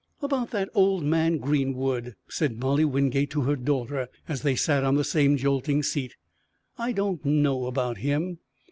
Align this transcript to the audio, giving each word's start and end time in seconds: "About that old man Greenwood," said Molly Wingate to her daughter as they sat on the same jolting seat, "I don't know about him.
"About 0.23 0.49
that 0.49 0.67
old 0.73 1.03
man 1.03 1.37
Greenwood," 1.37 2.15
said 2.27 2.59
Molly 2.59 2.83
Wingate 2.83 3.29
to 3.29 3.41
her 3.41 3.55
daughter 3.55 4.07
as 4.27 4.41
they 4.41 4.55
sat 4.55 4.83
on 4.83 4.95
the 4.95 5.03
same 5.03 5.37
jolting 5.37 5.83
seat, 5.83 6.15
"I 6.75 6.91
don't 6.91 7.23
know 7.23 7.67
about 7.67 7.97
him. 7.99 8.39